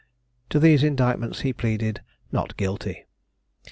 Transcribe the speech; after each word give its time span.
To 0.49 0.57
these 0.59 0.81
indictments 0.83 1.41
he 1.41 1.53
pleaded 1.53 2.01
Not 2.31 2.57
guilty. 2.57 3.05